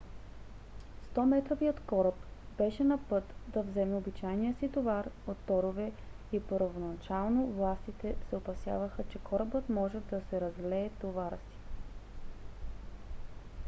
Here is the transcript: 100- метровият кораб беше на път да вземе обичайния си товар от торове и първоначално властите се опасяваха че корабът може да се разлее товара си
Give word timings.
100- 1.15 1.25
метровият 1.25 1.79
кораб 1.79 2.13
беше 2.57 2.83
на 2.83 2.97
път 3.09 3.23
да 3.47 3.61
вземе 3.61 3.95
обичайния 3.95 4.55
си 4.59 4.71
товар 4.71 5.09
от 5.27 5.37
торове 5.37 5.91
и 6.31 6.39
първоначално 6.39 7.47
властите 7.47 8.15
се 8.29 8.35
опасяваха 8.35 9.03
че 9.11 9.19
корабът 9.19 9.69
може 9.69 9.99
да 9.99 10.21
се 10.29 10.41
разлее 10.41 10.89
товара 11.01 11.37
си 11.37 11.57